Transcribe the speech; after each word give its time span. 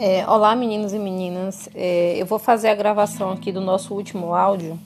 É, 0.00 0.24
olá, 0.28 0.54
meninos 0.54 0.92
e 0.92 0.98
meninas. 0.98 1.68
É, 1.74 2.14
eu 2.16 2.24
vou 2.24 2.38
fazer 2.38 2.68
a 2.68 2.74
gravação 2.76 3.32
aqui 3.32 3.50
do 3.50 3.60
nosso 3.60 3.92
último 3.92 4.32
áudio. 4.32 4.78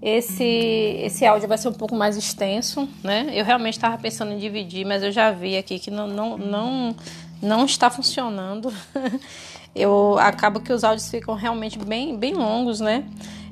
Esse, 0.00 0.44
esse 0.44 1.26
áudio 1.26 1.48
vai 1.48 1.58
ser 1.58 1.66
um 1.66 1.72
pouco 1.72 1.96
mais 1.96 2.16
extenso, 2.16 2.88
né? 3.02 3.28
Eu 3.34 3.44
realmente 3.44 3.74
estava 3.74 3.98
pensando 3.98 4.30
em 4.30 4.38
dividir, 4.38 4.86
mas 4.86 5.02
eu 5.02 5.10
já 5.10 5.32
vi 5.32 5.56
aqui 5.56 5.80
que 5.80 5.90
não, 5.90 6.06
não, 6.06 6.38
não, 6.38 6.96
não 7.42 7.64
está 7.64 7.90
funcionando. 7.90 8.72
eu 9.74 10.16
acabo 10.20 10.60
que 10.60 10.72
os 10.72 10.84
áudios 10.84 11.10
ficam 11.10 11.34
realmente 11.34 11.76
bem, 11.76 12.16
bem 12.16 12.34
longos, 12.34 12.78
né? 12.78 13.04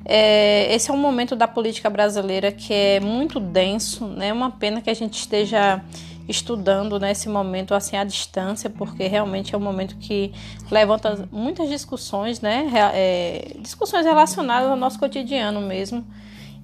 É, 0.05 0.73
esse 0.73 0.93
é 0.93 0.95
um 0.95 0.99
momento 0.99 1.35
da 1.35 1.49
política 1.49 1.91
brasileira 1.91 2.53
que 2.53 2.73
é 2.73 3.01
muito 3.01 3.41
denso, 3.41 4.07
né? 4.07 4.29
É 4.29 4.33
uma 4.33 4.53
pena 4.53 4.81
que 4.81 4.89
a 4.89 4.95
gente 4.95 5.15
esteja 5.19 5.83
estudando 6.31 6.99
nesse 6.99 7.29
momento 7.29 7.75
assim 7.75 7.97
à 7.97 8.05
distância, 8.05 8.71
porque 8.71 9.07
realmente 9.07 9.55
é 9.55 9.59
um 9.59 9.61
momento 9.61 9.97
que 9.97 10.33
levanta 10.71 11.29
muitas 11.31 11.69
discussões, 11.69 12.41
né? 12.41 12.71
É, 12.95 13.57
discussões 13.59 14.07
relacionadas 14.07 14.71
ao 14.71 14.77
nosso 14.77 14.99
cotidiano 14.99 15.61
mesmo. 15.61 16.05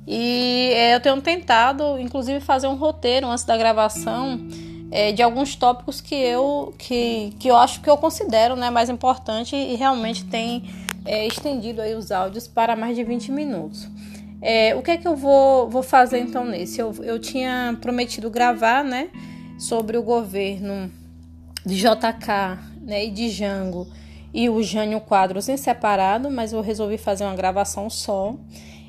E 0.06 0.70
é, 0.74 0.94
eu 0.94 1.00
tenho 1.00 1.20
tentado, 1.20 1.98
inclusive, 1.98 2.38
fazer 2.40 2.68
um 2.68 2.76
roteiro 2.76 3.26
antes 3.26 3.44
da 3.44 3.56
gravação 3.56 4.40
é, 4.90 5.10
de 5.10 5.20
alguns 5.20 5.56
tópicos 5.56 6.00
que 6.00 6.14
eu, 6.14 6.72
que, 6.78 7.34
que 7.38 7.48
eu 7.48 7.56
acho 7.56 7.80
que 7.80 7.90
eu 7.90 7.96
considero 7.96 8.54
né, 8.54 8.70
mais 8.70 8.88
importante 8.88 9.56
e 9.56 9.74
realmente 9.74 10.24
tem 10.24 10.62
é, 11.04 11.26
estendido 11.26 11.80
aí 11.80 11.94
os 11.94 12.12
áudios 12.12 12.46
para 12.46 12.76
mais 12.76 12.96
de 12.96 13.02
20 13.02 13.32
minutos. 13.32 13.88
É, 14.40 14.74
o 14.76 14.82
que 14.82 14.92
é 14.92 14.96
que 14.96 15.08
eu 15.08 15.16
vou, 15.16 15.68
vou 15.68 15.82
fazer 15.82 16.18
então 16.18 16.44
nesse? 16.44 16.80
Eu, 16.80 16.94
eu 17.02 17.18
tinha 17.18 17.76
prometido 17.80 18.30
gravar, 18.30 18.84
né? 18.84 19.08
Sobre 19.58 19.96
o 19.96 20.02
governo 20.02 20.90
de 21.64 21.76
JK 21.76 22.58
né, 22.82 23.06
e 23.06 23.10
de 23.10 23.28
Jango 23.30 23.86
e 24.32 24.48
o 24.48 24.62
Jânio 24.62 25.00
Quadros 25.00 25.48
em 25.48 25.56
separado, 25.56 26.30
mas 26.30 26.52
eu 26.52 26.60
resolvi 26.60 26.98
fazer 26.98 27.24
uma 27.24 27.34
gravação 27.34 27.88
só. 27.88 28.34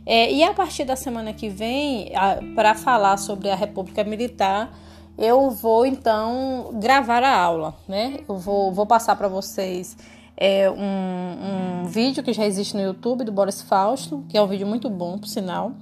É, 0.05 0.31
e 0.31 0.43
a 0.43 0.53
partir 0.53 0.85
da 0.85 0.95
semana 0.95 1.33
que 1.33 1.49
vem, 1.49 2.11
para 2.55 2.75
falar 2.75 3.17
sobre 3.17 3.49
a 3.49 3.55
República 3.55 4.03
Militar, 4.03 4.77
eu 5.17 5.49
vou 5.49 5.85
então 5.85 6.71
gravar 6.75 7.23
a 7.23 7.35
aula, 7.35 7.75
né? 7.87 8.19
Eu 8.27 8.37
vou, 8.37 8.71
vou 8.71 8.85
passar 8.85 9.15
para 9.15 9.27
vocês 9.27 9.97
é, 10.35 10.69
um, 10.69 11.81
um 11.81 11.85
vídeo 11.85 12.21
que 12.23 12.31
já 12.31 12.45
existe 12.45 12.75
no 12.75 12.81
YouTube 12.81 13.23
do 13.23 13.31
Boris 13.31 13.61
Fausto, 13.61 14.23
que 14.29 14.37
é 14.37 14.41
um 14.41 14.47
vídeo 14.47 14.67
muito 14.67 14.89
bom, 14.89 15.17
por 15.17 15.27
sinal 15.27 15.73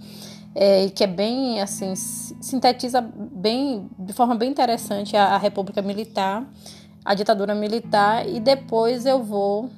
é, 0.55 0.89
que 0.89 1.03
é 1.03 1.07
bem 1.07 1.61
assim 1.61 1.93
sintetiza 1.95 3.01
bem 3.01 3.89
de 3.99 4.13
forma 4.13 4.33
bem 4.35 4.49
interessante 4.49 5.17
a, 5.17 5.35
a, 5.35 5.37
República 5.37 5.81
Militar, 5.81 6.45
a 7.03 7.13
ditadura 7.13 7.53
militar 7.53 8.27
e 8.27 8.39
depois 8.39 9.05
eu 9.05 9.21
vou 9.21 9.69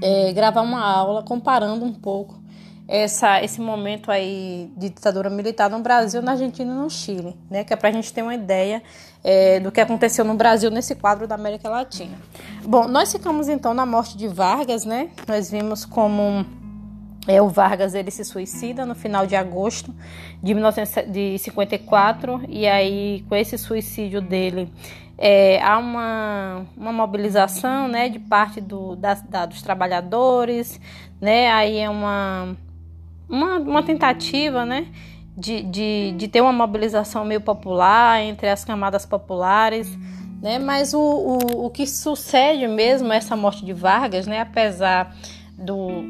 é, 0.00 0.32
gravar 0.32 0.62
uma 0.62 0.80
aula 0.80 1.24
comparando 1.24 1.84
um 1.84 1.92
pouco 1.92 2.38
essa, 2.88 3.42
esse 3.42 3.60
momento 3.60 4.10
aí 4.10 4.72
de 4.74 4.88
ditadura 4.88 5.28
militar 5.28 5.68
no 5.68 5.80
Brasil, 5.80 6.22
na 6.22 6.32
Argentina 6.32 6.72
e 6.72 6.74
no 6.74 6.88
Chile, 6.88 7.36
né? 7.50 7.62
Que 7.62 7.74
é 7.74 7.76
para 7.76 7.90
a 7.90 7.92
gente 7.92 8.10
ter 8.10 8.22
uma 8.22 8.34
ideia 8.34 8.82
é, 9.22 9.60
do 9.60 9.70
que 9.70 9.78
aconteceu 9.78 10.24
no 10.24 10.34
Brasil 10.34 10.70
nesse 10.70 10.94
quadro 10.94 11.26
da 11.26 11.34
América 11.34 11.68
Latina. 11.68 12.16
Bom, 12.64 12.88
nós 12.88 13.12
ficamos 13.12 13.46
então 13.46 13.74
na 13.74 13.84
morte 13.84 14.16
de 14.16 14.26
Vargas, 14.26 14.86
né? 14.86 15.10
Nós 15.26 15.50
vimos 15.50 15.84
como 15.84 16.46
é, 17.28 17.40
o 17.42 17.48
Vargas 17.48 17.94
ele 17.94 18.10
se 18.10 18.24
suicida 18.24 18.86
no 18.86 18.94
final 18.94 19.26
de 19.26 19.36
agosto 19.36 19.94
de 20.42 20.54
1954 20.54 22.42
e 22.48 22.66
aí 22.66 23.22
com 23.28 23.36
esse 23.36 23.58
suicídio 23.58 24.22
dele 24.22 24.72
é, 25.18 25.60
há 25.62 25.76
uma, 25.78 26.64
uma 26.76 26.92
mobilização 26.92 27.86
né, 27.86 28.08
de 28.08 28.18
parte 28.18 28.60
do, 28.60 28.96
da, 28.96 29.14
da, 29.14 29.44
dos 29.44 29.60
trabalhadores, 29.60 30.80
né, 31.20 31.50
aí 31.50 31.76
é 31.78 31.90
uma, 31.90 32.56
uma, 33.28 33.58
uma 33.58 33.82
tentativa 33.82 34.64
né, 34.64 34.86
de, 35.36 35.62
de, 35.64 36.14
de 36.16 36.28
ter 36.28 36.40
uma 36.40 36.52
mobilização 36.52 37.24
meio 37.24 37.40
popular 37.40 38.22
entre 38.22 38.48
as 38.48 38.64
camadas 38.64 39.04
populares. 39.04 39.90
Né, 40.40 40.56
mas 40.60 40.94
o, 40.94 41.00
o, 41.00 41.66
o 41.66 41.70
que 41.70 41.84
sucede 41.84 42.68
mesmo 42.68 43.12
essa 43.12 43.34
morte 43.34 43.64
de 43.66 43.72
Vargas, 43.72 44.24
né, 44.24 44.40
apesar 44.40 45.12
do, 45.58 46.04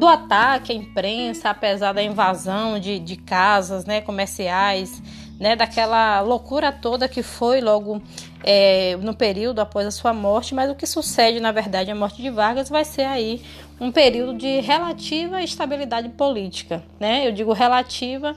do 0.00 0.08
ataque 0.08 0.72
à 0.72 0.74
imprensa, 0.74 1.50
apesar 1.50 1.92
da 1.92 2.02
invasão 2.02 2.80
de, 2.80 2.98
de 2.98 3.16
casas 3.16 3.84
né, 3.84 4.00
comerciais, 4.00 5.02
né, 5.38 5.54
daquela 5.54 6.22
loucura 6.22 6.72
toda 6.72 7.06
que 7.06 7.22
foi 7.22 7.60
logo 7.60 8.00
é, 8.42 8.96
no 8.96 9.14
período 9.14 9.60
após 9.60 9.86
a 9.86 9.90
sua 9.90 10.14
morte, 10.14 10.54
mas 10.54 10.70
o 10.70 10.74
que 10.74 10.86
sucede, 10.86 11.38
na 11.38 11.52
verdade, 11.52 11.90
a 11.90 11.94
morte 11.94 12.22
de 12.22 12.30
Vargas 12.30 12.70
vai 12.70 12.82
ser 12.82 13.02
aí 13.02 13.42
um 13.78 13.92
período 13.92 14.38
de 14.38 14.60
relativa 14.60 15.42
estabilidade 15.42 16.08
política. 16.08 16.82
Né? 16.98 17.26
Eu 17.26 17.32
digo 17.32 17.52
relativa 17.52 18.34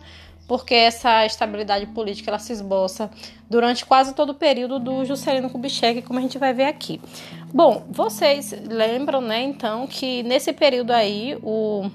porque 0.53 0.75
essa 0.75 1.25
estabilidade 1.25 1.87
política 1.87 2.29
ela 2.29 2.37
se 2.37 2.53
esboça 2.53 3.09
durante 3.49 3.83
quase 3.83 4.13
todo 4.13 4.29
o 4.29 4.33
período 4.35 4.77
do 4.77 5.03
Juscelino 5.03 5.49
Kubitschek, 5.49 6.03
como 6.03 6.19
a 6.19 6.21
gente 6.21 6.37
vai 6.37 6.53
ver 6.53 6.65
aqui. 6.65 7.01
Bom, 7.51 7.87
vocês 7.89 8.53
lembram, 8.69 9.19
né, 9.19 9.41
então, 9.41 9.87
que 9.87 10.21
nesse 10.21 10.53
período 10.53 10.91
aí 10.91 11.39
o 11.41 11.89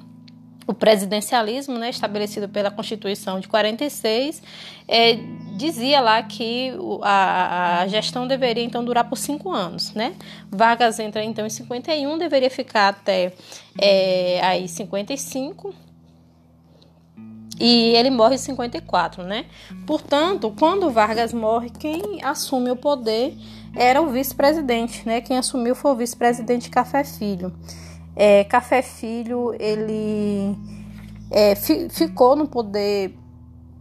o 0.66 0.74
presidencialismo, 0.74 1.78
né, 1.78 1.88
estabelecido 1.88 2.46
pela 2.46 2.70
Constituição 2.70 3.40
de 3.40 3.48
46, 3.48 4.42
é, 4.86 5.18
dizia 5.56 5.98
lá 5.98 6.22
que 6.22 6.72
a, 7.00 7.80
a, 7.80 7.86
gestão 7.86 8.26
deveria 8.26 8.62
então 8.62 8.84
durar 8.84 9.08
por 9.08 9.16
cinco 9.16 9.50
anos, 9.50 9.94
né? 9.94 10.14
Vargas 10.50 10.98
entra 10.98 11.24
então 11.24 11.46
em 11.46 11.48
51, 11.48 12.18
deveria 12.18 12.50
ficar 12.50 12.88
até 12.88 13.32
é, 13.80 14.40
aí 14.42 14.68
55, 14.68 15.74
e 17.60 17.94
ele 17.96 18.10
morre 18.10 18.36
em 18.36 18.38
54, 18.38 19.24
né? 19.24 19.46
Portanto, 19.86 20.54
quando 20.58 20.90
Vargas 20.90 21.32
morre, 21.32 21.70
quem 21.70 22.22
assume 22.22 22.70
o 22.70 22.76
poder 22.76 23.36
era 23.74 24.00
o 24.00 24.08
vice-presidente, 24.08 25.06
né? 25.06 25.20
Quem 25.20 25.38
assumiu 25.38 25.74
foi 25.74 25.92
o 25.92 25.96
vice-presidente 25.96 26.70
Café 26.70 27.04
Filho. 27.04 27.52
É, 28.14 28.44
Café 28.44 28.82
Filho, 28.82 29.54
ele 29.58 30.56
é, 31.30 31.54
fi, 31.54 31.88
ficou 31.88 32.36
no 32.36 32.46
poder 32.46 33.16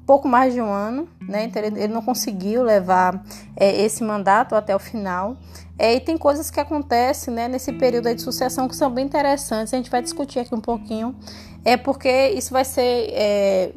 pouco 0.07 0.25
mais 0.25 0.53
de 0.53 0.61
um 0.61 0.71
ano, 0.71 1.07
né? 1.27 1.44
Então 1.44 1.61
ele, 1.61 1.83
ele 1.83 1.94
não 1.94 2.01
conseguiu 2.01 2.63
levar 2.63 3.21
é, 3.55 3.83
esse 3.83 4.03
mandato 4.03 4.55
até 4.55 4.73
o 4.73 4.79
final. 4.79 5.38
É, 5.77 5.94
e 5.94 5.99
tem 5.99 6.17
coisas 6.17 6.49
que 6.49 6.59
acontecem 6.59 7.31
né, 7.31 7.47
nesse 7.47 7.71
período 7.73 8.13
de 8.15 8.21
sucessão 8.21 8.67
que 8.67 8.75
são 8.75 8.89
bem 8.89 9.05
interessantes. 9.05 9.73
A 9.73 9.77
gente 9.77 9.91
vai 9.91 10.01
discutir 10.01 10.39
aqui 10.39 10.55
um 10.55 10.61
pouquinho 10.61 11.15
é 11.66 11.75
porque 11.75 12.29
isso 12.29 12.51
vai 12.51 12.63
ser, 12.63 13.09
é, 13.12 13.73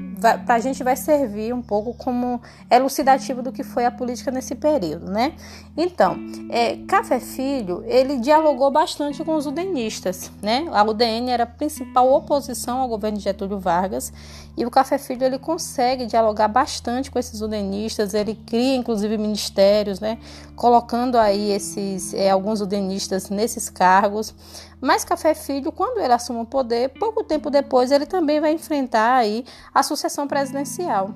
para 0.47 0.55
a 0.55 0.59
gente 0.59 0.83
vai 0.85 0.97
servir 0.97 1.53
um 1.53 1.63
pouco 1.63 1.95
como 1.95 2.41
elucidativo 2.71 3.43
do 3.43 3.51
que 3.51 3.65
foi 3.65 3.85
a 3.85 3.91
política 3.91 4.31
nesse 4.31 4.55
período, 4.55 5.11
né? 5.11 5.35
Então, 5.77 6.17
é, 6.51 6.77
Café 6.87 7.19
Filho, 7.19 7.83
ele 7.87 8.19
dialogou 8.19 8.71
bastante 8.71 9.25
com 9.25 9.35
os 9.35 9.47
udenistas, 9.47 10.31
né? 10.43 10.67
A 10.73 10.85
UDN 10.85 11.31
era 11.31 11.45
a 11.45 11.47
principal 11.47 12.13
oposição 12.13 12.79
ao 12.79 12.89
governo 12.89 13.19
de 13.19 13.25
Getúlio 13.25 13.59
Vargas 13.59 14.13
e 14.61 14.67
o 14.67 14.71
Café 14.71 14.99
Filho, 14.99 15.25
ele 15.25 15.39
consegue 15.39 16.05
dialogar 16.05 16.47
bastante 16.49 17.11
com 17.11 17.19
esses 17.19 17.41
udenistas, 17.41 18.13
ele 18.13 18.35
cria 18.35 18.77
inclusive 18.77 19.17
ministérios, 19.17 20.01
né? 20.01 20.19
Colocando 20.55 21.17
aí 21.17 21.51
esses, 21.51 22.13
é, 22.13 22.29
alguns 22.29 22.61
udenistas 22.61 23.31
nesses 23.31 23.71
cargos, 23.71 24.35
mas 24.79 25.03
Café 25.03 25.35
Filho, 25.35 25.73
quando 25.73 25.99
ele 25.99 26.13
assume 26.13 26.41
o 26.41 26.45
poder, 26.45 26.91
pouco 26.91 27.25
tempo 27.25 27.49
depois 27.49 27.80
ele 27.89 28.05
também 28.05 28.41
vai 28.41 28.53
enfrentar 28.53 29.15
aí 29.15 29.45
a 29.73 29.83
sucessão 29.83 30.27
presidencial. 30.27 31.15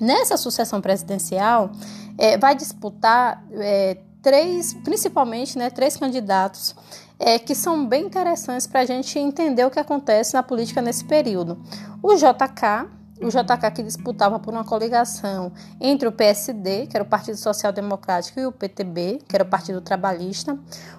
Nessa 0.00 0.36
sucessão 0.36 0.80
presidencial, 0.80 1.70
é, 2.18 2.36
vai 2.36 2.54
disputar 2.54 3.44
é, 3.52 3.98
três, 4.22 4.74
principalmente, 4.74 5.56
né, 5.56 5.70
três 5.70 5.96
candidatos 5.96 6.74
é, 7.18 7.38
que 7.38 7.54
são 7.54 7.86
bem 7.86 8.06
interessantes 8.06 8.66
para 8.66 8.80
a 8.80 8.84
gente 8.84 9.18
entender 9.18 9.64
o 9.64 9.70
que 9.70 9.78
acontece 9.78 10.34
na 10.34 10.42
política 10.42 10.82
nesse 10.82 11.04
período. 11.04 11.58
O 12.02 12.14
JK, 12.14 12.88
o 13.20 13.28
JK 13.28 13.70
que 13.74 13.82
disputava 13.82 14.38
por 14.38 14.52
uma 14.52 14.64
coligação 14.64 15.52
entre 15.80 16.08
o 16.08 16.12
PSD, 16.12 16.86
que 16.86 16.96
era 16.96 17.04
o 17.04 17.06
Partido 17.06 17.36
Social 17.36 17.72
Democrático, 17.72 18.38
e 18.38 18.46
o 18.46 18.52
PTB, 18.52 19.20
que 19.26 19.34
era 19.34 19.44
o 19.44 19.48
Partido 19.48 19.80
Trabalhista, 19.80 20.58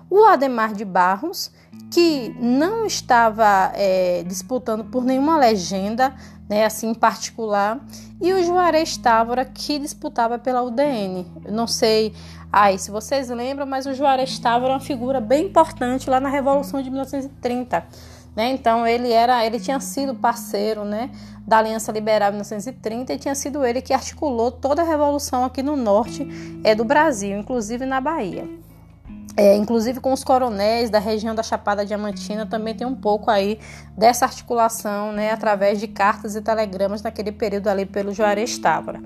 o 0.10 0.24
Ademar 0.26 0.74
de 0.74 0.84
Barros, 0.84 1.52
que 1.92 2.36
não 2.40 2.86
estava 2.86 3.72
é, 3.76 4.24
disputando 4.24 4.86
por 4.86 5.04
nenhuma 5.04 5.38
legenda, 5.38 6.16
né, 6.50 6.66
assim 6.66 6.90
em 6.90 6.96
particular, 6.96 7.80
e 8.22 8.34
o 8.34 8.44
Juarez 8.44 8.98
Távora, 8.98 9.46
que 9.46 9.78
disputava 9.78 10.40
pela 10.40 10.64
UDN. 10.64 11.26
Eu 11.46 11.52
não 11.52 11.68
sei 11.68 12.14
aí 12.52 12.80
se 12.80 12.90
vocês 12.90 13.30
lembram, 13.30 13.66
mas 13.66 13.86
o 13.86 13.94
Juarez 13.94 14.40
Távora 14.40 14.74
é 14.74 14.76
uma 14.76 14.80
figura 14.80 15.22
bem 15.22 15.48
importante 15.48 16.10
lá 16.10 16.20
na 16.20 16.30
Revolução 16.30 16.82
de 16.82 16.90
1930. 16.90 17.86
Né? 18.38 18.52
Então 18.52 18.86
ele 18.86 19.12
era, 19.12 19.44
ele 19.44 19.60
tinha 19.60 19.80
sido 19.80 20.14
parceiro, 20.14 20.86
né, 20.86 21.10
da 21.48 21.58
Aliança 21.58 21.92
Liberal 21.92 22.30
em 22.30 22.34
1930 22.34 23.14
e 23.14 23.18
tinha 23.18 23.34
sido 23.34 23.66
ele 23.66 23.82
que 23.82 23.92
articulou 23.92 24.52
toda 24.52 24.84
a 24.84 24.86
revolução 24.86 25.44
aqui 25.44 25.64
no 25.64 25.76
norte 25.76 26.28
é, 26.64 26.76
do 26.76 26.86
Brasil, 26.86 27.36
inclusive 27.36 27.84
na 27.84 28.00
Bahia. 28.00 28.48
É, 29.38 29.56
inclusive 29.56 30.00
com 30.00 30.12
os 30.12 30.24
coronéis 30.24 30.90
da 30.90 30.98
região 30.98 31.36
da 31.36 31.44
Chapada 31.44 31.86
Diamantina, 31.86 32.48
também 32.48 32.74
tem 32.74 32.88
um 32.88 32.96
pouco 32.96 33.30
aí 33.30 33.60
dessa 33.96 34.26
articulação, 34.26 35.12
né, 35.12 35.32
através 35.32 35.80
de 35.80 35.88
cartas 35.88 36.36
e 36.36 36.42
telegramas 36.42 37.04
naquele 37.04 37.32
período 37.32 37.68
ali 37.68 37.86
pelo 37.86 38.12
Juarez 38.12 38.58
Távora. 38.58 39.00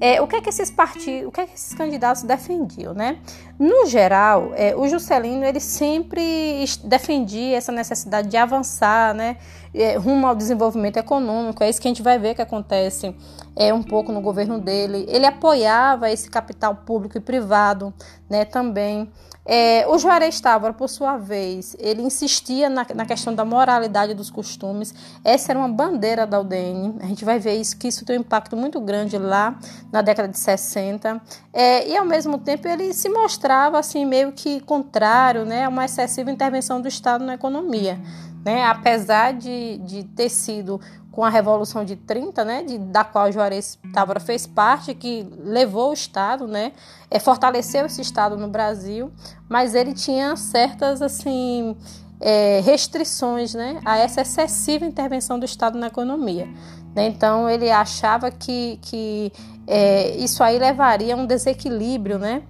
É, 0.00 0.20
o 0.20 0.26
que 0.26 0.36
é 0.36 0.40
que 0.40 0.48
esses 0.48 0.70
partidos, 0.70 1.28
o 1.28 1.30
que 1.30 1.40
é 1.40 1.46
que 1.46 1.54
esses 1.54 1.74
candidatos 1.74 2.22
defendiam, 2.22 2.92
né? 2.92 3.18
No 3.58 3.86
geral, 3.86 4.52
é, 4.54 4.74
o 4.74 4.88
Juscelino 4.88 5.44
ele 5.44 5.60
sempre 5.60 6.64
defendia 6.82 7.56
essa 7.56 7.70
necessidade 7.70 8.28
de 8.28 8.36
avançar, 8.36 9.14
né, 9.14 9.36
é, 9.74 9.96
rumo 9.96 10.26
ao 10.26 10.34
desenvolvimento 10.34 10.96
econômico. 10.96 11.62
É 11.62 11.68
isso 11.68 11.80
que 11.80 11.86
a 11.86 11.90
gente 11.90 12.02
vai 12.02 12.18
ver 12.18 12.34
que 12.34 12.42
acontece 12.42 13.14
é 13.56 13.72
um 13.72 13.82
pouco 13.82 14.12
no 14.12 14.20
governo 14.20 14.58
dele. 14.60 15.04
Ele 15.08 15.26
apoiava 15.26 16.10
esse 16.10 16.28
capital 16.28 16.74
público 16.76 17.16
e 17.16 17.20
privado, 17.20 17.92
né, 18.28 18.44
também. 18.44 19.10
É, 19.46 19.86
o 19.86 19.98
Juarez 19.98 20.40
Távora, 20.40 20.72
por 20.72 20.88
sua 20.88 21.18
vez, 21.18 21.76
ele 21.78 22.00
insistia 22.00 22.70
na, 22.70 22.86
na, 22.94 23.04
questão 23.04 23.34
da 23.34 23.44
moralidade 23.44 24.14
dos 24.14 24.30
costumes. 24.30 24.94
Essa 25.22 25.52
era 25.52 25.58
uma 25.58 25.68
bandeira 25.68 26.26
da 26.26 26.40
UDN. 26.40 26.96
A 27.02 27.06
gente 27.06 27.26
vai 27.26 27.38
ver 27.38 27.54
isso, 27.56 27.76
que 27.76 27.88
isso 27.88 28.06
tem 28.06 28.16
um 28.16 28.20
impacto 28.20 28.56
muito 28.56 28.80
grande 28.80 29.18
lá 29.18 29.58
na 29.92 30.00
década 30.00 30.28
de 30.28 30.38
60. 30.38 31.20
É, 31.52 31.86
e, 31.86 31.96
ao 31.96 32.06
mesmo 32.06 32.38
tempo, 32.38 32.66
ele 32.66 32.94
se 32.94 33.08
mostrava 33.10 33.78
assim 33.78 34.06
meio 34.06 34.32
que 34.32 34.60
contrário 34.60 35.44
né, 35.44 35.64
a 35.64 35.68
uma 35.68 35.84
excessiva 35.84 36.30
intervenção 36.30 36.80
do 36.80 36.88
Estado 36.88 37.22
na 37.22 37.34
economia. 37.34 38.00
Né? 38.42 38.64
Apesar 38.64 39.34
de, 39.34 39.78
de 39.78 40.04
ter 40.04 40.30
sido 40.30 40.80
com 41.14 41.24
a 41.24 41.28
Revolução 41.28 41.84
de 41.84 41.94
30, 41.94 42.44
né, 42.44 42.64
de, 42.64 42.76
da 42.76 43.04
qual 43.04 43.30
Juarez 43.30 43.78
Távora 43.92 44.18
fez 44.18 44.48
parte, 44.48 44.92
que 44.94 45.24
levou 45.38 45.90
o 45.90 45.92
Estado, 45.92 46.48
né, 46.48 46.72
é, 47.08 47.20
fortaleceu 47.20 47.86
esse 47.86 48.00
Estado 48.00 48.36
no 48.36 48.48
Brasil, 48.48 49.12
mas 49.48 49.76
ele 49.76 49.94
tinha 49.94 50.34
certas 50.34 51.00
assim 51.00 51.76
é, 52.20 52.60
restrições 52.64 53.54
né, 53.54 53.80
a 53.84 53.96
essa 53.96 54.22
excessiva 54.22 54.84
intervenção 54.84 55.38
do 55.38 55.44
Estado 55.44 55.78
na 55.78 55.86
economia. 55.86 56.48
Né? 56.96 57.06
Então 57.06 57.48
ele 57.48 57.70
achava 57.70 58.32
que, 58.32 58.80
que 58.82 59.32
é, 59.68 60.16
isso 60.16 60.42
aí 60.42 60.58
levaria 60.58 61.14
a 61.14 61.16
um 61.16 61.26
desequilíbrio 61.26 62.18
né, 62.18 62.42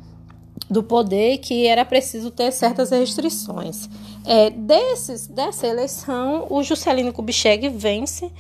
do 0.71 0.83
poder 0.83 1.37
que 1.39 1.67
era 1.67 1.85
preciso 1.85 2.31
ter 2.31 2.51
certas 2.51 2.91
restrições. 2.91 3.91
É, 4.27 4.51
desses, 4.51 5.27
dessa 5.27 5.67
eleição, 5.67 6.47
o 6.51 6.63
Juscelino 6.63 7.13
Kubitschek 7.13 7.69
vence. 7.69 8.31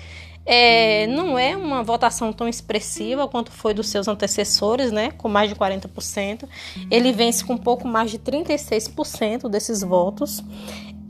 É, 0.46 1.06
não 1.06 1.38
é 1.38 1.56
uma 1.56 1.82
votação 1.82 2.30
tão 2.30 2.46
expressiva 2.46 3.26
quanto 3.26 3.50
foi 3.50 3.72
dos 3.72 3.88
seus 3.88 4.06
antecessores, 4.06 4.92
né, 4.92 5.10
com 5.12 5.26
mais 5.26 5.48
de 5.48 5.56
40%. 5.56 6.46
Ele 6.90 7.12
vence 7.12 7.42
com 7.42 7.54
um 7.54 7.58
pouco 7.58 7.88
mais 7.88 8.10
de 8.10 8.18
36% 8.18 9.48
desses 9.48 9.82
votos. 9.82 10.42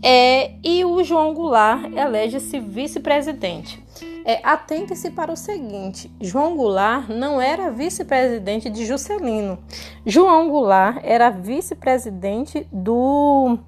É, 0.03 0.53
e 0.63 0.85
o 0.85 1.03
João 1.03 1.35
Goulart 1.35 1.91
elege-se 1.97 2.61
vice-presidente. 2.61 3.83
É, 4.25 4.41
Atente-se 4.43 5.11
para 5.11 5.33
o 5.33 5.37
seguinte: 5.37 6.11
João 6.21 6.57
Goulart 6.57 7.09
não 7.09 7.41
era 7.41 7.71
vice-presidente 7.71 8.71
de 8.71 8.85
Juscelino. 8.85 9.59
João 10.05 10.49
Goulart 10.49 10.99
era 11.03 11.31
vice-presidente 11.31 12.67
do, 12.71 13.59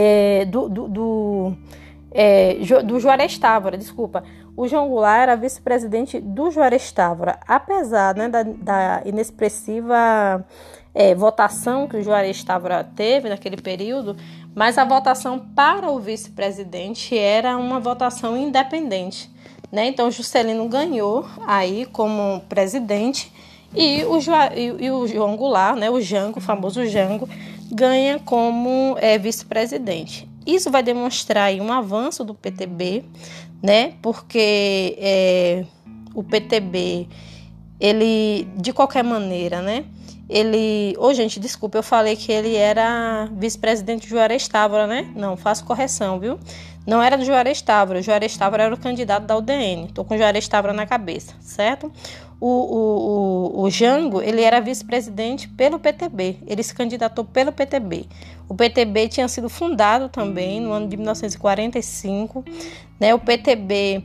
é, 0.00 0.44
do, 0.44 0.68
do, 0.68 0.88
do, 0.88 1.52
é, 2.12 2.54
do 2.84 3.00
Juarez 3.00 3.36
Távora, 3.36 3.76
desculpa. 3.76 4.22
O 4.56 4.68
João 4.68 4.88
Goulart 4.88 5.22
era 5.22 5.36
vice-presidente 5.36 6.20
do 6.20 6.52
Juarez 6.52 6.92
Távora. 6.92 7.40
Apesar 7.46 8.14
né, 8.14 8.28
da, 8.28 8.44
da 8.44 9.02
inexpressiva 9.04 10.46
é, 10.94 11.16
votação 11.16 11.88
que 11.88 11.96
o 11.96 12.02
Juarez 12.02 12.44
Távora 12.44 12.84
teve 12.84 13.28
naquele 13.28 13.56
período, 13.56 14.16
mas 14.54 14.78
a 14.78 14.84
votação 14.84 15.36
para 15.36 15.90
o 15.90 15.98
vice-presidente 15.98 17.18
era 17.18 17.56
uma 17.56 17.80
votação 17.80 18.36
independente. 18.36 19.28
Né? 19.72 19.86
Então, 19.86 20.12
Juscelino 20.12 20.68
ganhou 20.68 21.26
aí 21.44 21.86
como 21.86 22.40
presidente 22.48 23.32
e 23.74 24.04
o, 24.04 24.18
e, 24.54 24.84
e 24.86 24.90
o 24.92 25.08
João 25.08 25.36
Goulart, 25.36 25.76
né, 25.76 25.90
o 25.90 26.00
Jango, 26.00 26.38
o 26.38 26.42
famoso 26.42 26.86
Jango, 26.86 27.28
ganha 27.70 28.18
como 28.18 28.96
é, 29.00 29.18
vice-presidente. 29.18 30.28
Isso 30.46 30.70
vai 30.70 30.82
demonstrar 30.82 31.52
um 31.54 31.72
avanço 31.72 32.24
do 32.24 32.34
PTB, 32.34 33.04
né? 33.62 33.94
Porque 34.00 34.96
é, 34.98 35.64
o 36.14 36.22
PTB, 36.22 37.06
ele, 37.78 38.48
de 38.56 38.72
qualquer 38.72 39.04
maneira, 39.04 39.60
né? 39.60 39.84
Ele. 40.28 40.94
Ô, 40.98 41.06
oh, 41.06 41.14
gente, 41.14 41.40
desculpa, 41.40 41.78
eu 41.78 41.82
falei 41.82 42.14
que 42.14 42.30
ele 42.30 42.54
era 42.54 43.28
vice-presidente 43.32 44.02
de 44.02 44.08
Juarez 44.08 44.46
Távora, 44.46 44.86
né? 44.86 45.10
Não, 45.14 45.36
faço 45.36 45.64
correção, 45.64 46.18
viu? 46.18 46.38
Não 46.86 47.02
era 47.02 47.18
do 47.18 47.24
Juarez 47.24 47.60
Távora. 47.60 48.00
Juarez 48.00 48.36
Távora 48.36 48.64
era 48.64 48.74
o 48.74 48.78
candidato 48.78 49.26
da 49.26 49.36
UDN. 49.36 49.88
Tô 49.88 50.04
com 50.04 50.14
o 50.14 50.18
Juarez 50.18 50.48
Távora 50.48 50.72
na 50.72 50.86
cabeça, 50.86 51.34
certo? 51.40 51.92
O, 52.40 52.46
o, 52.46 53.60
o, 53.60 53.62
o 53.62 53.70
Jango, 53.70 54.22
ele 54.22 54.42
era 54.42 54.60
vice-presidente 54.60 55.48
pelo 55.48 55.78
PTB. 55.78 56.38
Ele 56.46 56.62
se 56.62 56.72
candidatou 56.72 57.24
pelo 57.24 57.50
PTB. 57.52 58.06
O 58.48 58.54
PTB 58.54 59.08
tinha 59.08 59.26
sido 59.28 59.48
fundado 59.48 60.08
também 60.08 60.60
no 60.60 60.72
ano 60.72 60.88
de 60.88 60.96
1945. 60.96 62.44
Né? 63.00 63.14
O 63.14 63.18
PTB 63.18 64.04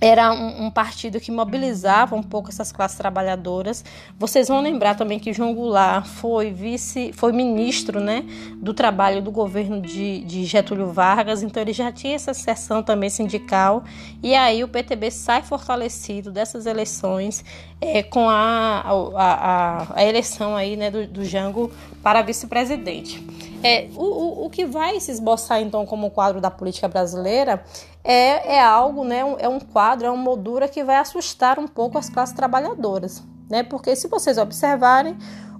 era 0.00 0.32
um, 0.32 0.66
um, 0.66 0.70
partido 0.70 1.20
que 1.20 1.30
mobilizava 1.30 2.16
um 2.16 2.22
pouco 2.22 2.48
essas 2.48 2.72
classes 2.72 2.96
trabalhadoras. 2.96 3.84
Vocês 4.18 4.48
vão 4.48 4.62
lembrar 4.62 4.94
também 4.94 5.18
que 5.18 5.32
João 5.32 5.54
Goulart 5.54 6.06
foi 6.06 6.50
vice, 6.50 7.12
foi 7.12 7.32
ministro, 7.32 8.00
né, 8.00 8.24
do 8.56 8.72
trabalho 8.72 9.20
do 9.20 9.30
governo 9.30 9.80
de, 9.80 10.20
de 10.20 10.44
Getúlio 10.44 10.90
Vargas, 10.90 11.42
então 11.42 11.62
ele 11.62 11.74
já 11.74 11.92
tinha 11.92 12.14
essa 12.14 12.32
seção 12.32 12.82
também 12.82 13.10
sindical. 13.10 13.84
E 14.22 14.34
aí 14.34 14.64
o 14.64 14.68
PTB 14.68 15.10
sai 15.10 15.42
fortalecido 15.42 16.32
dessas 16.32 16.64
eleições 16.64 17.44
é, 17.78 18.02
com 18.02 18.28
a, 18.28 18.80
a, 18.80 19.24
a, 19.24 19.86
a, 19.96 20.04
eleição 20.04 20.56
aí, 20.56 20.76
né, 20.76 20.90
do, 20.90 21.06
do 21.06 21.24
Jango 21.24 21.70
para 22.02 22.22
vice-presidente. 22.22 23.22
É, 23.62 23.88
o, 23.94 24.04
o, 24.04 24.46
o 24.46 24.50
que 24.50 24.64
vai 24.64 24.98
se 25.00 25.10
esboçar 25.10 25.60
então 25.60 25.84
como 25.84 26.10
quadro 26.10 26.40
da 26.40 26.50
política 26.50 26.88
brasileira 26.88 27.62
é, 28.02 28.54
é 28.54 28.60
algo, 28.60 29.04
né, 29.04 29.20
é 29.38 29.48
um 29.48 29.60
quadro, 29.60 30.06
é 30.06 30.10
uma 30.10 30.22
moldura 30.22 30.66
que 30.66 30.82
vai 30.82 30.96
assustar 30.96 31.58
um 31.58 31.68
pouco 31.68 31.98
as 31.98 32.08
classes 32.08 32.34
trabalhadoras, 32.34 33.22
né? 33.50 33.62
Porque 33.62 33.94
se 33.94 34.08
vocês 34.08 34.38
observarem, 34.38 35.16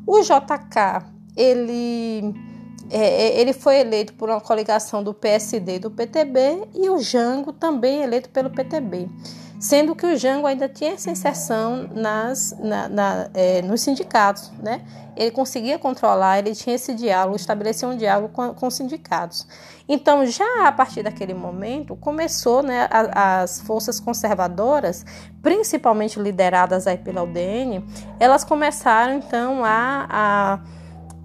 o 0.06 0.20
JK, 0.22 1.04
ele, 1.36 2.34
é, 2.90 2.98
é, 2.98 3.40
ele 3.40 3.52
foi 3.52 3.80
eleito 3.80 4.14
por 4.14 4.30
uma 4.30 4.40
coligação 4.40 5.02
do 5.02 5.12
PSD 5.12 5.76
e 5.76 5.78
do 5.78 5.90
PTB 5.90 6.68
e 6.74 6.88
o 6.88 6.98
Jango 6.98 7.52
também 7.52 8.02
eleito 8.02 8.30
pelo 8.30 8.48
PTB 8.48 9.08
sendo 9.60 9.94
que 9.94 10.06
o 10.06 10.16
Jango 10.16 10.46
ainda 10.46 10.70
tinha 10.70 10.94
essa 10.94 11.10
inserção 11.10 11.86
nas, 11.94 12.56
na, 12.58 12.88
na, 12.88 13.30
é, 13.34 13.60
nos 13.60 13.82
sindicatos, 13.82 14.50
né? 14.58 14.80
Ele 15.14 15.30
conseguia 15.30 15.78
controlar, 15.78 16.38
ele 16.38 16.54
tinha 16.54 16.74
esse 16.74 16.94
diálogo, 16.94 17.36
estabelecia 17.36 17.86
um 17.86 17.94
diálogo 17.94 18.32
com, 18.32 18.54
com 18.54 18.66
os 18.66 18.74
sindicatos. 18.74 19.46
Então, 19.86 20.24
já 20.24 20.66
a 20.66 20.72
partir 20.72 21.02
daquele 21.02 21.34
momento, 21.34 21.94
começou 21.94 22.62
né, 22.62 22.88
a, 22.90 23.42
as 23.42 23.60
forças 23.60 24.00
conservadoras, 24.00 25.04
principalmente 25.42 26.18
lideradas 26.18 26.86
aí 26.86 26.96
pela 26.96 27.22
UDN, 27.22 27.84
elas 28.18 28.44
começaram 28.44 29.14
então 29.14 29.62
a, 29.62 30.06
a 30.08 30.60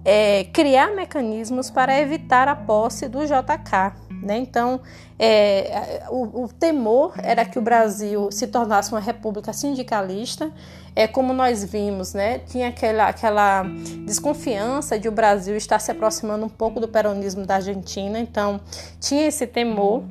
é, 0.04 0.44
criar 0.52 0.94
mecanismos 0.94 1.70
para 1.70 1.98
evitar 1.98 2.48
a 2.48 2.54
posse 2.54 3.08
do 3.08 3.24
JK, 3.24 4.05
né? 4.26 4.36
Então, 4.36 4.80
é, 5.18 6.02
o, 6.10 6.44
o, 6.44 6.48
temor 6.48 7.14
era 7.22 7.44
que 7.44 7.58
o 7.58 7.62
Brasil 7.62 8.30
se 8.30 8.46
tornasse 8.46 8.92
uma 8.92 9.00
república 9.00 9.52
sindicalista, 9.52 10.52
é 10.94 11.06
como 11.06 11.32
nós 11.32 11.64
vimos, 11.64 12.12
né? 12.12 12.40
Tinha 12.40 12.68
aquela, 12.68 13.08
aquela 13.08 13.62
desconfiança 14.04 14.98
de 14.98 15.08
o 15.08 15.12
Brasil 15.12 15.56
estar 15.56 15.78
se 15.78 15.90
aproximando 15.90 16.44
um 16.44 16.48
pouco 16.48 16.80
do 16.80 16.88
peronismo 16.88 17.46
da 17.46 17.56
Argentina, 17.56 18.18
então 18.18 18.60
tinha 19.00 19.26
esse 19.26 19.46
temor. 19.46 20.02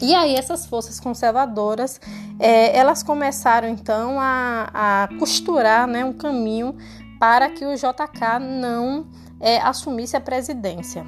E 0.00 0.14
aí 0.14 0.36
essas 0.36 0.64
forças 0.64 1.00
conservadoras, 1.00 2.00
é, 2.38 2.76
elas 2.76 3.02
começaram 3.02 3.68
então 3.68 4.20
a, 4.20 4.70
a 4.72 5.08
costurar 5.18 5.88
né, 5.88 6.04
um 6.04 6.12
caminho 6.12 6.76
para 7.18 7.50
que 7.50 7.64
o 7.64 7.74
JK 7.74 8.38
não 8.40 9.06
é, 9.40 9.58
assumisse 9.58 10.16
a 10.16 10.20
presidência. 10.20 11.04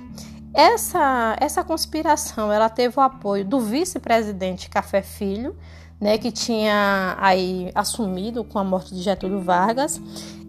Essa, 0.52 1.36
essa 1.40 1.62
conspiração 1.62 2.52
ela 2.52 2.68
teve 2.68 2.98
o 2.98 3.00
apoio 3.00 3.44
do 3.44 3.60
vice-presidente 3.60 4.68
Café 4.68 5.00
Filho, 5.00 5.56
né, 6.00 6.16
que 6.18 6.32
tinha 6.32 7.16
aí 7.20 7.70
assumido 7.74 8.42
com 8.42 8.58
a 8.58 8.64
morte 8.64 8.94
de 8.94 9.02
Getúlio 9.02 9.40
Vargas. 9.40 10.00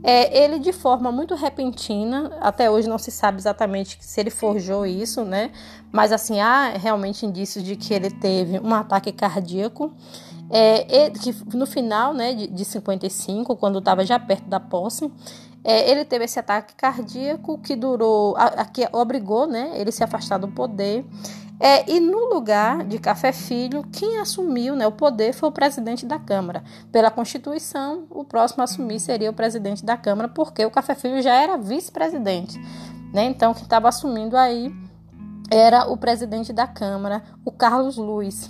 É, 0.03 0.43
ele, 0.43 0.57
de 0.57 0.73
forma 0.73 1.11
muito 1.11 1.35
repentina, 1.35 2.31
até 2.41 2.71
hoje 2.71 2.89
não 2.89 2.97
se 2.97 3.11
sabe 3.11 3.37
exatamente 3.37 3.97
se 3.99 4.19
ele 4.19 4.31
forjou 4.31 4.83
isso, 4.83 5.23
né? 5.23 5.51
Mas 5.91 6.11
assim, 6.11 6.39
há 6.39 6.69
realmente 6.69 7.23
indícios 7.23 7.63
de 7.63 7.75
que 7.75 7.93
ele 7.93 8.09
teve 8.09 8.59
um 8.59 8.73
ataque 8.73 9.11
cardíaco. 9.11 9.93
É, 10.53 11.09
que 11.11 11.33
no 11.55 11.65
final 11.65 12.13
né, 12.13 12.33
de, 12.33 12.47
de 12.47 12.65
55, 12.65 13.55
quando 13.55 13.79
estava 13.79 14.03
já 14.03 14.19
perto 14.19 14.49
da 14.49 14.59
posse, 14.59 15.09
é, 15.63 15.89
ele 15.89 16.03
teve 16.03 16.25
esse 16.25 16.39
ataque 16.39 16.75
cardíaco 16.75 17.57
que 17.59 17.75
durou, 17.75 18.35
a, 18.35 18.45
a, 18.45 18.65
que 18.65 18.87
obrigou, 18.91 19.47
né, 19.47 19.71
ele 19.75 19.91
se 19.91 20.03
afastar 20.03 20.37
do 20.37 20.47
poder. 20.47 21.05
É, 21.59 21.87
e 21.91 21.99
no 21.99 22.33
lugar 22.33 22.83
de 22.83 22.97
Café 22.97 23.31
Filho, 23.31 23.83
quem 23.91 24.17
assumiu 24.17 24.75
né, 24.75 24.87
o 24.87 24.91
poder 24.91 25.31
foi 25.31 25.49
o 25.49 25.51
presidente 25.51 26.07
da 26.07 26.17
Câmara. 26.17 26.63
Pela 26.91 27.11
Constituição, 27.11 28.07
o 28.09 28.23
próximo 28.23 28.61
a 28.61 28.63
assumir 28.63 28.99
seria 28.99 29.29
o 29.29 29.33
presidente 29.33 29.85
da 29.85 29.95
Câmara, 29.95 30.27
porque 30.27 30.65
o 30.65 30.71
Café 30.71 30.95
Filho 30.95 31.21
já 31.21 31.35
era 31.35 31.57
vice-presidente. 31.57 32.59
Né? 33.13 33.25
Então, 33.25 33.53
quem 33.53 33.61
estava 33.61 33.87
assumindo 33.87 34.35
aí 34.35 34.73
era 35.51 35.85
o 35.91 35.95
presidente 35.97 36.51
da 36.51 36.65
Câmara, 36.65 37.21
o 37.45 37.51
Carlos 37.51 37.95
Luiz. 37.95 38.49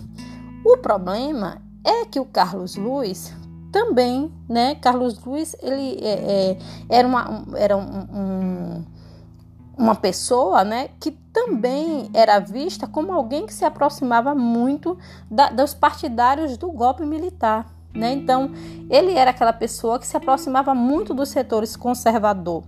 O 0.64 0.78
problema 0.78 1.62
é 1.84 2.06
que 2.06 2.20
o 2.20 2.26
Carlos 2.26 2.78
Luiz 2.78 3.34
também, 3.72 4.32
né? 4.48 4.76
Carlos 4.76 5.24
Luiz, 5.24 5.56
ele 5.62 5.98
é, 6.02 6.10
é, 6.10 6.58
era, 6.90 7.08
uma, 7.08 7.46
era 7.56 7.78
um, 7.78 7.82
um, 7.82 8.86
uma 9.78 9.96
pessoa, 9.96 10.64
né? 10.64 10.90
Que 11.00 11.12
também 11.12 12.10
era 12.14 12.40
vista 12.40 12.86
como 12.86 13.14
alguém 13.14 13.46
que 13.46 13.54
se 13.54 13.64
aproximava 13.64 14.36
muito 14.36 14.98
da, 15.30 15.50
dos 15.50 15.74
partidários 15.74 16.58
do 16.58 16.72
golpe 16.72 17.06
militar. 17.06 17.66
Né? 17.94 18.14
Então, 18.14 18.52
ele 18.90 19.14
era 19.14 19.32
aquela 19.32 19.52
pessoa 19.52 20.00
que 20.00 20.08
se 20.08 20.16
aproximava 20.16 20.74
muito 20.74 21.14
dos 21.14 21.28
setores 21.28 21.76
conservador. 21.76 22.64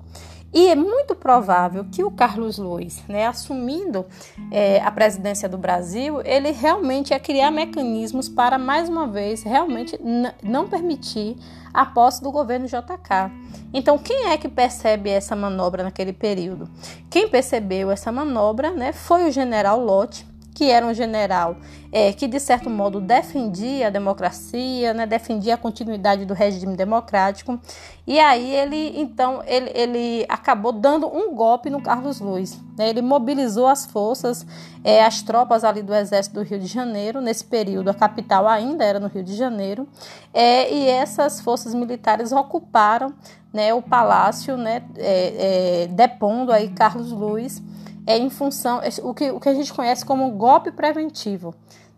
E 0.54 0.68
é 0.68 0.76
muito 0.76 1.16
provável 1.16 1.86
que 1.92 2.04
o 2.04 2.12
Carlos 2.12 2.60
Luiz, 2.60 3.02
né, 3.08 3.26
assumindo 3.26 4.06
é, 4.52 4.80
a 4.82 4.92
presidência 4.92 5.50
do 5.50 5.58
Brasil, 5.58 6.22
ele 6.24 6.52
realmente 6.52 7.10
ia 7.10 7.20
criar 7.20 7.50
mecanismos 7.50 8.30
para, 8.30 8.58
mais 8.58 8.88
uma 8.88 9.08
vez, 9.08 9.42
realmente 9.42 10.00
não 10.44 10.68
permitir 10.68 11.36
a 11.74 11.86
posse 11.86 12.22
do 12.22 12.32
governo 12.32 12.68
JK. 12.68 13.32
Então, 13.74 13.98
quem 13.98 14.30
é 14.30 14.38
que 14.38 14.48
percebe 14.48 15.10
essa 15.10 15.36
manobra 15.36 15.82
naquele 15.82 16.14
período? 16.14 16.70
Quem 17.10 17.28
percebeu 17.28 17.90
essa 17.90 18.12
manobra 18.12 18.70
né, 18.70 18.94
foi 18.94 19.28
o 19.28 19.32
general 19.32 19.84
Lott, 19.84 20.24
que 20.54 20.70
era 20.70 20.86
um 20.86 20.94
general 20.94 21.58
é, 21.92 22.12
que, 22.12 22.28
de 22.28 22.40
certo 22.40 22.70
modo, 22.70 23.00
defendia 23.00 23.88
a 23.88 23.90
democracia, 23.90 24.94
né, 24.94 25.06
defendia 25.06 25.54
a 25.54 25.58
continuidade 25.58 26.26
do 26.26 26.34
regime 26.34 26.76
democrático. 26.76 27.60
E 28.06 28.20
aí 28.20 28.54
ele, 28.56 29.00
então, 29.00 29.44
ele, 29.46 29.72
ele 29.76 30.26
acabou 30.28 30.72
dando 30.72 31.08
um 31.08 31.36
golpe 31.36 31.70
no 31.70 31.82
Carlos 31.82 32.20
Luiz. 32.20 32.60
Né, 32.78 32.90
ele 32.90 33.02
mobilizou 33.02 33.68
as 33.68 33.86
forças, 33.86 34.46
é, 34.84 35.06
as 35.06 35.22
tropas 35.22 35.64
ali 35.64 35.84
do 35.84 35.94
Exército 35.94 36.36
do 36.36 36.42
Rio 36.44 36.60
de 36.60 36.68
Janeiro. 36.68 37.22
Nesse 37.22 37.46
período, 37.46 37.90
a 37.90 37.94
capital 37.94 38.48
ainda 38.48 38.84
era 38.84 39.00
no 39.00 39.08
Rio 39.08 39.24
de 39.24 39.36
Janeiro. 39.36 39.88
É, 40.34 40.74
e 40.74 40.88
essas 40.88 41.42
forças 41.42 41.76
militares 41.76 42.32
ocuparam 42.32 43.14
né, 43.54 43.72
o 43.72 43.84
palácio, 43.84 44.58
né, 44.58 44.82
é, 44.98 45.84
é 45.84 45.88
depondo 45.88 46.52
aí 46.52 46.70
Carlos 46.70 47.12
Luiz 47.12 47.62
é 48.06 48.18
em 48.18 48.30
função 48.30 48.82
é 48.82 48.90
o 49.02 49.14
que, 49.14 49.32
o 49.32 49.40
que 49.40 49.50
a 49.50 49.54
gente 49.54 49.74
conhece 49.74 50.06
como 50.06 50.30
golpe 50.32 50.72
preventivo. 50.72 51.54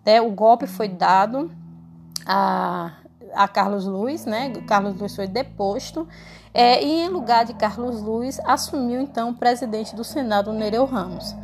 Né? 0.06 0.22
O 0.22 0.32
golpe 0.32 0.68
foi 0.68 0.88
dado 0.88 1.52
a, 2.26 2.94
a 3.34 3.48
Carlos 3.48 3.86
Luiz, 3.86 4.26
né? 4.26 4.52
Carlos 4.68 4.98
Luiz 5.00 5.16
foi 5.16 5.28
deposto 5.28 6.08
é, 6.54 6.82
e 6.82 7.02
em 7.02 7.10
lugar 7.10 7.44
de 7.44 7.54
Carlos 7.54 8.02
Luiz 8.02 8.40
assumiu 8.46 9.02
então 9.02 9.32
o 9.32 9.34
presidente 9.34 9.96
do 9.96 10.06
Senado, 10.06 10.54
Nereu 10.54 10.86
Ramos. 10.86 11.36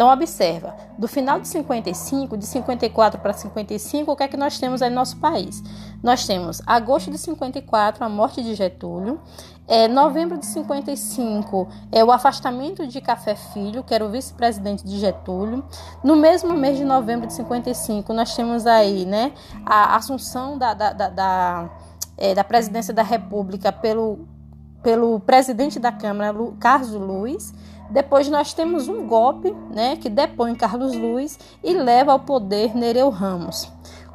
Então, 0.00 0.10
observa, 0.10 0.74
do 0.96 1.06
final 1.06 1.38
de 1.38 1.46
55, 1.46 2.34
de 2.38 2.46
54 2.46 3.20
para 3.20 3.34
55, 3.34 4.10
o 4.10 4.16
que 4.16 4.22
é 4.22 4.28
que 4.28 4.36
nós 4.38 4.58
temos 4.58 4.80
aí 4.80 4.88
no 4.88 4.96
nosso 4.96 5.18
país? 5.18 5.62
Nós 6.02 6.26
temos 6.26 6.62
agosto 6.66 7.10
de 7.10 7.18
54, 7.18 8.02
a 8.02 8.08
morte 8.08 8.42
de 8.42 8.54
Getúlio, 8.54 9.20
é, 9.68 9.86
novembro 9.88 10.38
de 10.38 10.46
55, 10.46 11.68
é 11.92 12.02
o 12.02 12.10
afastamento 12.10 12.86
de 12.86 12.98
Café 13.02 13.34
Filho, 13.34 13.84
que 13.84 13.92
era 13.92 14.02
o 14.02 14.08
vice-presidente 14.08 14.86
de 14.86 14.98
Getúlio. 14.98 15.62
No 16.02 16.16
mesmo 16.16 16.54
mês 16.54 16.78
de 16.78 16.84
novembro 16.86 17.26
de 17.26 17.34
55, 17.34 18.10
nós 18.14 18.34
temos 18.34 18.66
aí 18.66 19.04
né, 19.04 19.34
a 19.66 19.96
assunção 19.96 20.56
da, 20.56 20.72
da, 20.72 20.94
da, 20.94 21.08
da, 21.10 21.70
é, 22.16 22.34
da 22.34 22.42
presidência 22.42 22.94
da 22.94 23.02
República 23.02 23.70
pelo, 23.70 24.20
pelo 24.82 25.20
presidente 25.20 25.78
da 25.78 25.92
Câmara, 25.92 26.34
Carlos 26.58 26.92
Luiz. 26.92 27.52
Depois 27.90 28.28
nós 28.28 28.54
temos 28.54 28.88
um 28.88 29.06
golpe, 29.06 29.54
né, 29.74 29.96
que 29.96 30.08
depõe 30.08 30.54
Carlos 30.54 30.96
Luiz 30.96 31.38
e 31.62 31.72
leva 31.72 32.12
ao 32.12 32.20
poder 32.20 32.74
Nereu 32.76 33.10
Ramos. 33.10 33.70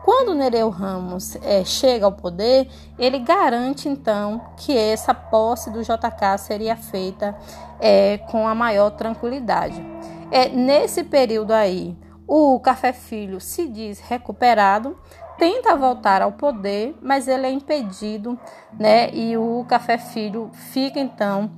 Quando 0.05 0.35
Nereu 0.35 0.69
Ramos 0.69 1.35
é, 1.37 1.63
chega 1.65 2.05
ao 2.05 2.11
poder, 2.11 2.69
ele 2.97 3.17
garante 3.17 3.89
então 3.89 4.39
que 4.55 4.77
essa 4.77 5.15
posse 5.15 5.71
do 5.71 5.81
JK 5.81 6.37
seria 6.37 6.75
feita 6.75 7.35
é, 7.79 8.19
com 8.19 8.47
a 8.47 8.53
maior 8.53 8.91
tranquilidade. 8.91 9.83
É, 10.31 10.47
nesse 10.47 11.03
período 11.03 11.51
aí, 11.51 11.97
o 12.27 12.59
Café 12.59 12.93
Filho 12.93 13.41
se 13.41 13.67
diz 13.67 13.99
recuperado, 13.99 14.95
tenta 15.37 15.75
voltar 15.75 16.21
ao 16.21 16.31
poder, 16.31 16.95
mas 17.01 17.27
ele 17.27 17.47
é 17.47 17.51
impedido, 17.51 18.37
né? 18.79 19.09
E 19.13 19.37
o 19.37 19.65
Café 19.67 19.97
Filho 19.97 20.49
fica 20.53 20.99
então 20.99 21.49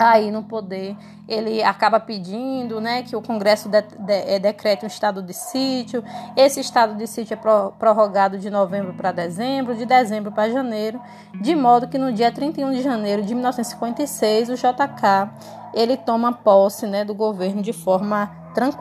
aí 0.00 0.30
no 0.30 0.42
poder, 0.42 0.96
ele 1.28 1.62
acaba 1.62 2.00
pedindo 2.00 2.80
né, 2.80 3.02
que 3.02 3.14
o 3.14 3.20
Congresso 3.20 3.68
de, 3.68 3.82
de, 3.82 4.12
é, 4.12 4.38
decrete 4.38 4.82
um 4.82 4.88
estado 4.88 5.22
de 5.22 5.34
sítio. 5.34 6.02
Esse 6.34 6.58
estado 6.58 6.94
de 6.94 7.06
sítio 7.06 7.34
é 7.34 7.36
pro, 7.36 7.72
prorrogado 7.78 8.38
de 8.38 8.48
novembro 8.48 8.94
para 8.94 9.12
dezembro, 9.12 9.74
de 9.74 9.84
dezembro 9.84 10.32
para 10.32 10.50
janeiro, 10.50 10.98
de 11.34 11.54
modo 11.54 11.86
que 11.86 11.98
no 11.98 12.12
dia 12.12 12.32
31 12.32 12.72
de 12.72 12.82
janeiro 12.82 13.22
de 13.22 13.34
1956 13.34 14.48
o 14.48 14.54
JK 14.54 15.30
ele 15.74 15.98
toma 15.98 16.32
posse 16.32 16.86
né, 16.86 17.04
do 17.04 17.14
governo 17.14 17.60
de 17.60 17.72
forma 17.72 18.30
tranquila. 18.54 18.78